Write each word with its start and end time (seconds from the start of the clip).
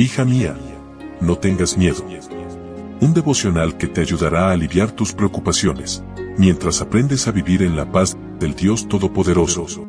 Hija 0.00 0.24
mía, 0.24 0.56
no 1.20 1.38
tengas 1.38 1.76
miedo. 1.76 2.04
Un 3.00 3.14
devocional 3.14 3.76
que 3.76 3.88
te 3.88 4.00
ayudará 4.00 4.46
a 4.46 4.52
aliviar 4.52 4.92
tus 4.92 5.12
preocupaciones, 5.12 6.04
mientras 6.36 6.80
aprendes 6.80 7.26
a 7.26 7.32
vivir 7.32 7.64
en 7.64 7.74
la 7.74 7.90
paz 7.90 8.16
del 8.38 8.54
Dios 8.54 8.86
Todopoderoso. 8.86 9.88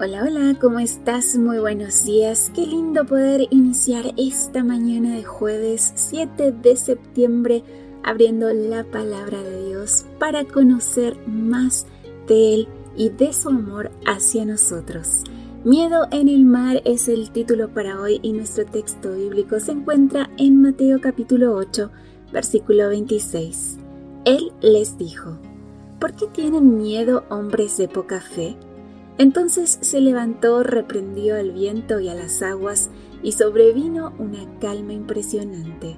Hola, 0.00 0.24
hola, 0.24 0.56
¿cómo 0.58 0.78
estás? 0.78 1.36
Muy 1.36 1.58
buenos 1.58 2.06
días. 2.06 2.50
Qué 2.54 2.66
lindo 2.66 3.04
poder 3.04 3.48
iniciar 3.50 4.14
esta 4.16 4.64
mañana 4.64 5.14
de 5.14 5.24
jueves 5.24 5.92
7 5.94 6.52
de 6.52 6.76
septiembre 6.78 7.62
abriendo 8.02 8.52
la 8.52 8.84
palabra 8.84 9.42
de 9.42 9.66
Dios 9.66 9.73
para 10.18 10.44
conocer 10.44 11.16
más 11.26 11.86
de 12.26 12.54
Él 12.54 12.68
y 12.96 13.10
de 13.10 13.32
su 13.32 13.48
amor 13.48 13.90
hacia 14.06 14.44
nosotros. 14.44 15.24
Miedo 15.64 16.06
en 16.10 16.28
el 16.28 16.44
mar 16.44 16.82
es 16.84 17.08
el 17.08 17.30
título 17.30 17.72
para 17.72 18.00
hoy 18.00 18.20
y 18.22 18.32
nuestro 18.32 18.66
texto 18.66 19.14
bíblico 19.14 19.58
se 19.60 19.72
encuentra 19.72 20.28
en 20.36 20.60
Mateo 20.60 21.00
capítulo 21.00 21.54
8, 21.54 21.90
versículo 22.32 22.88
26. 22.88 23.78
Él 24.26 24.52
les 24.60 24.98
dijo, 24.98 25.38
¿por 25.98 26.14
qué 26.14 26.26
tienen 26.26 26.76
miedo 26.76 27.24
hombres 27.30 27.78
de 27.78 27.88
poca 27.88 28.20
fe? 28.20 28.56
Entonces 29.16 29.78
se 29.80 30.00
levantó, 30.00 30.62
reprendió 30.62 31.36
al 31.36 31.52
viento 31.52 32.00
y 32.00 32.08
a 32.08 32.14
las 32.14 32.42
aguas, 32.42 32.90
y 33.22 33.32
sobrevino 33.32 34.12
una 34.18 34.58
calma 34.58 34.92
impresionante. 34.92 35.96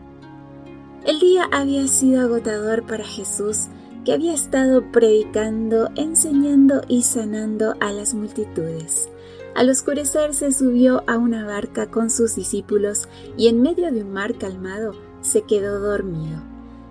El 1.04 1.20
día 1.20 1.48
había 1.52 1.86
sido 1.86 2.22
agotador 2.22 2.86
para 2.86 3.04
Jesús, 3.04 3.66
que 4.04 4.12
había 4.12 4.34
estado 4.34 4.90
predicando, 4.92 5.90
enseñando 5.96 6.82
y 6.88 7.02
sanando 7.02 7.74
a 7.80 7.92
las 7.92 8.14
multitudes. 8.14 9.08
Al 9.56 9.70
oscurecer 9.70 10.34
se 10.34 10.52
subió 10.52 11.02
a 11.06 11.16
una 11.16 11.44
barca 11.44 11.90
con 11.90 12.10
sus 12.10 12.36
discípulos 12.36 13.08
y 13.36 13.48
en 13.48 13.62
medio 13.62 13.90
de 13.90 14.02
un 14.02 14.12
mar 14.12 14.36
calmado 14.38 14.92
se 15.22 15.42
quedó 15.42 15.80
dormido. 15.80 16.42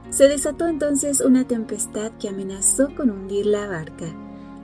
Se 0.09 0.27
desató 0.27 0.67
entonces 0.67 1.21
una 1.21 1.47
tempestad 1.47 2.11
que 2.19 2.27
amenazó 2.27 2.89
con 2.95 3.09
hundir 3.09 3.45
la 3.45 3.67
barca. 3.67 4.05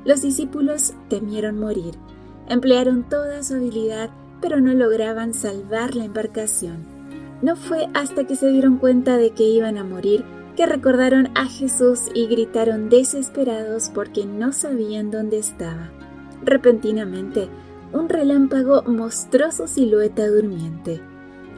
Los 0.03 0.21
discípulos 0.21 0.93
temieron 1.09 1.59
morir. 1.59 1.95
Emplearon 2.47 3.07
toda 3.07 3.43
su 3.43 3.55
habilidad, 3.55 4.09
pero 4.41 4.59
no 4.59 4.73
lograban 4.73 5.33
salvar 5.33 5.95
la 5.95 6.05
embarcación. 6.05 7.00
No 7.41 7.55
fue 7.55 7.87
hasta 7.93 8.25
que 8.25 8.35
se 8.35 8.49
dieron 8.49 8.77
cuenta 8.77 9.17
de 9.17 9.31
que 9.31 9.43
iban 9.43 9.77
a 9.77 9.83
morir 9.83 10.23
que 10.55 10.65
recordaron 10.65 11.29
a 11.35 11.45
Jesús 11.45 12.01
y 12.13 12.27
gritaron 12.27 12.89
desesperados 12.89 13.89
porque 13.93 14.25
no 14.25 14.51
sabían 14.51 15.09
dónde 15.09 15.37
estaba. 15.37 15.91
Repentinamente, 16.43 17.47
un 17.93 18.09
relámpago 18.09 18.83
mostró 18.83 19.51
su 19.51 19.67
silueta 19.67 20.27
durmiente. 20.27 21.01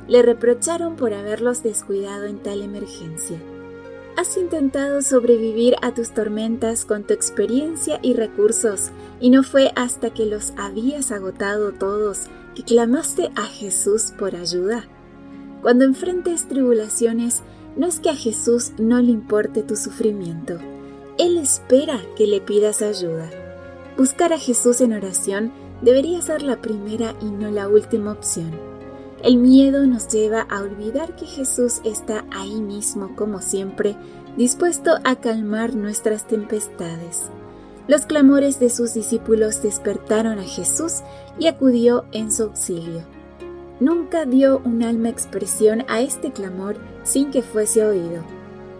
Le 0.07 0.21
reprocharon 0.21 0.95
por 0.95 1.13
haberlos 1.13 1.63
descuidado 1.63 2.25
en 2.25 2.37
tal 2.37 2.61
emergencia. 2.61 3.37
Has 4.15 4.37
intentado 4.37 5.01
sobrevivir 5.01 5.75
a 5.81 5.93
tus 5.93 6.11
tormentas 6.11 6.85
con 6.85 7.03
tu 7.03 7.13
experiencia 7.13 7.99
y 8.03 8.13
recursos, 8.13 8.91
y 9.19 9.31
no 9.31 9.43
fue 9.43 9.71
hasta 9.75 10.11
que 10.11 10.25
los 10.25 10.53
habías 10.55 11.11
agotado 11.11 11.71
todos 11.71 12.27
que 12.53 12.63
clamaste 12.63 13.31
a 13.35 13.43
Jesús 13.43 14.13
por 14.17 14.35
ayuda. 14.35 14.85
Cuando 15.63 15.85
enfrentes 15.85 16.45
tribulaciones, 16.49 17.41
no 17.77 17.87
es 17.87 18.01
que 18.01 18.09
a 18.09 18.15
Jesús 18.15 18.73
no 18.77 19.01
le 19.01 19.11
importe 19.11 19.63
tu 19.63 19.77
sufrimiento. 19.77 20.59
Él 21.17 21.37
espera 21.37 22.01
que 22.17 22.27
le 22.27 22.41
pidas 22.41 22.81
ayuda. 22.81 23.29
Buscar 23.97 24.33
a 24.33 24.37
Jesús 24.37 24.81
en 24.81 24.91
oración 24.91 25.53
debería 25.81 26.21
ser 26.21 26.41
la 26.41 26.61
primera 26.61 27.15
y 27.21 27.25
no 27.25 27.49
la 27.49 27.69
última 27.69 28.11
opción. 28.11 28.51
El 29.23 29.37
miedo 29.37 29.87
nos 29.87 30.09
lleva 30.09 30.41
a 30.41 30.61
olvidar 30.61 31.15
que 31.15 31.25
Jesús 31.25 31.79
está 31.85 32.25
ahí 32.29 32.59
mismo, 32.59 33.15
como 33.15 33.39
siempre, 33.39 33.95
dispuesto 34.35 34.97
a 35.05 35.15
calmar 35.15 35.75
nuestras 35.75 36.27
tempestades. 36.27 37.29
Los 37.87 38.05
clamores 38.05 38.59
de 38.59 38.69
sus 38.69 38.93
discípulos 38.93 39.61
despertaron 39.63 40.39
a 40.39 40.43
Jesús 40.43 41.03
y 41.39 41.47
acudió 41.47 42.03
en 42.11 42.33
su 42.33 42.43
auxilio. 42.43 43.12
Nunca 43.79 44.25
dio 44.25 44.61
un 44.63 44.83
alma 44.83 45.09
expresión 45.09 45.83
a 45.87 46.01
este 46.01 46.31
clamor 46.31 46.77
sin 47.03 47.31
que 47.31 47.41
fuese 47.41 47.85
oído. 47.85 48.23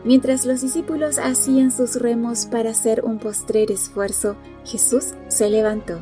Mientras 0.04 0.46
los 0.46 0.62
discípulos 0.62 1.18
hacían 1.18 1.72
sus 1.72 1.96
remos 1.96 2.46
para 2.46 2.72
hacer 2.72 3.04
un 3.06 3.20
postrer 3.20 3.72
esfuerzo, 3.72 4.36
Jesús 4.66 5.14
se 5.30 5.50
levantó. 5.50 6.00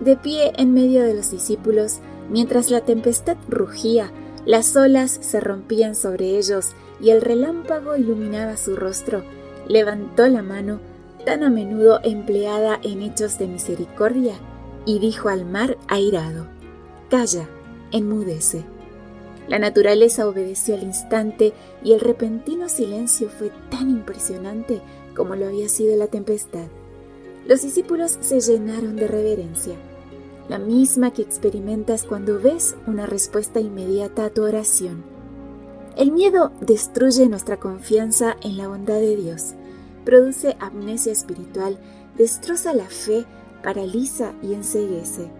De 0.00 0.16
pie 0.16 0.52
en 0.56 0.72
medio 0.74 1.02
de 1.02 1.14
los 1.14 1.30
discípulos, 1.30 2.00
mientras 2.30 2.70
la 2.70 2.82
tempestad 2.82 3.36
rugía, 3.48 4.10
las 4.46 4.76
olas 4.76 5.18
se 5.20 5.40
rompían 5.40 5.94
sobre 5.94 6.38
ellos 6.38 6.72
y 7.00 7.10
el 7.10 7.20
relámpago 7.20 7.96
iluminaba 7.96 8.56
su 8.56 8.76
rostro, 8.76 9.24
levantó 9.68 10.26
la 10.28 10.42
mano, 10.42 10.80
tan 11.24 11.42
a 11.42 11.50
menudo 11.50 12.00
empleada 12.02 12.78
en 12.82 13.02
hechos 13.02 13.38
de 13.38 13.46
misericordia, 13.46 14.34
y 14.86 14.98
dijo 14.98 15.28
al 15.28 15.44
mar 15.44 15.76
airado, 15.88 16.46
Calla, 17.10 17.48
enmudece. 17.92 18.64
La 19.48 19.58
naturaleza 19.58 20.28
obedeció 20.28 20.74
al 20.74 20.84
instante 20.84 21.52
y 21.82 21.92
el 21.92 22.00
repentino 22.00 22.68
silencio 22.68 23.28
fue 23.28 23.50
tan 23.70 23.90
impresionante 23.90 24.80
como 25.16 25.34
lo 25.34 25.46
había 25.46 25.68
sido 25.68 25.96
la 25.96 26.06
tempestad. 26.06 26.68
Los 27.46 27.62
discípulos 27.62 28.16
se 28.20 28.40
llenaron 28.40 28.96
de 28.96 29.08
reverencia, 29.08 29.74
la 30.48 30.58
misma 30.58 31.10
que 31.12 31.22
experimentas 31.22 32.04
cuando 32.04 32.38
ves 32.38 32.76
una 32.86 33.06
respuesta 33.06 33.60
inmediata 33.60 34.24
a 34.26 34.30
tu 34.30 34.42
oración. 34.42 35.02
El 35.96 36.12
miedo 36.12 36.52
destruye 36.60 37.28
nuestra 37.28 37.58
confianza 37.58 38.36
en 38.42 38.56
la 38.56 38.68
bondad 38.68 39.00
de 39.00 39.16
Dios, 39.16 39.54
produce 40.04 40.56
amnesia 40.60 41.12
espiritual, 41.12 41.78
destroza 42.16 42.72
la 42.72 42.86
fe, 42.86 43.24
paraliza 43.62 44.32
y 44.42 44.54
enseguece. 44.54 45.30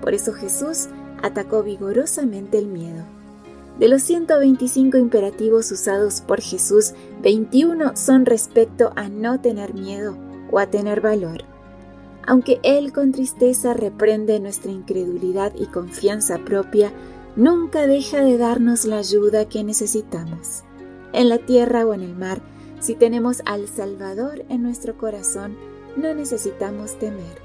Por 0.00 0.14
eso 0.14 0.32
Jesús 0.32 0.88
atacó 1.22 1.62
vigorosamente 1.62 2.58
el 2.58 2.66
miedo. 2.66 3.04
De 3.78 3.88
los 3.88 4.02
125 4.02 4.96
imperativos 4.96 5.70
usados 5.70 6.20
por 6.20 6.40
Jesús, 6.40 6.94
21 7.22 7.96
son 7.96 8.26
respecto 8.26 8.92
a 8.96 9.08
no 9.08 9.40
tener 9.40 9.72
miedo 9.72 10.16
o 10.50 10.58
a 10.58 10.66
tener 10.66 11.00
valor. 11.00 11.44
Aunque 12.26 12.58
Él 12.62 12.92
con 12.92 13.12
tristeza 13.12 13.74
reprende 13.74 14.40
nuestra 14.40 14.72
incredulidad 14.72 15.52
y 15.56 15.66
confianza 15.66 16.38
propia, 16.38 16.92
nunca 17.36 17.86
deja 17.86 18.20
de 18.20 18.36
darnos 18.36 18.84
la 18.84 18.98
ayuda 18.98 19.48
que 19.48 19.62
necesitamos. 19.62 20.64
En 21.12 21.28
la 21.28 21.38
tierra 21.38 21.86
o 21.86 21.94
en 21.94 22.02
el 22.02 22.16
mar, 22.16 22.42
si 22.80 22.94
tenemos 22.94 23.42
al 23.44 23.68
Salvador 23.68 24.44
en 24.48 24.62
nuestro 24.62 24.98
corazón, 24.98 25.56
no 25.96 26.12
necesitamos 26.14 26.98
temer. 26.98 27.38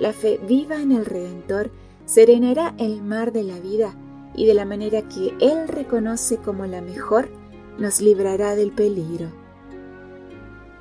La 0.00 0.12
fe 0.12 0.40
viva 0.48 0.80
en 0.80 0.92
el 0.92 1.04
Redentor 1.04 1.70
serenará 2.06 2.74
el 2.78 3.02
mar 3.02 3.32
de 3.32 3.44
la 3.44 3.58
vida 3.60 3.94
y 4.34 4.46
de 4.46 4.54
la 4.54 4.64
manera 4.64 5.02
que 5.02 5.34
Él 5.40 5.68
reconoce 5.68 6.38
como 6.38 6.66
la 6.66 6.80
mejor, 6.80 7.28
nos 7.78 8.00
librará 8.00 8.56
del 8.56 8.72
peligro. 8.72 9.28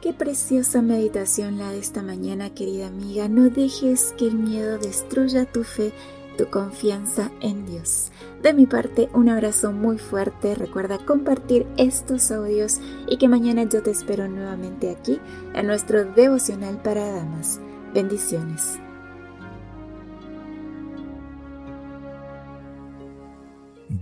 Qué 0.01 0.11
preciosa 0.11 0.81
meditación 0.81 1.57
la 1.57 1.71
de 1.71 1.79
esta 1.79 2.01
mañana, 2.01 2.49
querida 2.53 2.87
amiga. 2.87 3.29
No 3.29 3.49
dejes 3.49 4.13
que 4.17 4.27
el 4.27 4.35
miedo 4.35 4.77
destruya 4.77 5.45
tu 5.45 5.63
fe, 5.63 5.93
tu 6.37 6.49
confianza 6.49 7.31
en 7.39 7.65
Dios. 7.65 8.11
De 8.41 8.53
mi 8.53 8.65
parte, 8.65 9.07
un 9.13 9.29
abrazo 9.29 9.71
muy 9.71 9.97
fuerte. 9.97 10.55
Recuerda 10.55 10.97
compartir 10.97 11.65
estos 11.77 12.31
audios 12.31 12.81
y 13.07 13.15
que 13.15 13.29
mañana 13.29 13.63
yo 13.63 13.81
te 13.81 13.91
espero 13.91 14.27
nuevamente 14.27 14.89
aquí 14.89 15.21
en 15.53 15.67
nuestro 15.67 16.03
devocional 16.03 16.81
para 16.81 17.09
damas. 17.09 17.61
Bendiciones. 17.93 18.77